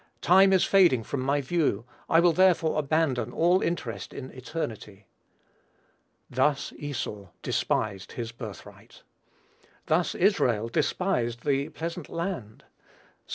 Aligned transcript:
Time 0.21 0.51
is 0.51 0.63
fading 0.63 1.03
from 1.03 1.19
my 1.19 1.41
view, 1.41 1.85
I 2.09 2.21
will 2.21 2.33
therefore 2.33 2.79
abandon 2.79 3.31
all 3.31 3.61
interest 3.61 4.15
in 4.15 4.31
eternity! 4.31 5.05
"Thus 6.27 6.73
Esau 6.75 7.27
despised 7.43 8.13
his 8.13 8.31
birthright." 8.31 9.03
Thus 9.85 10.15
Israel 10.15 10.69
despised 10.69 11.45
the 11.45 11.69
pleasant 11.69 12.09
land; 12.09 12.63
(Ps. 13.27 13.29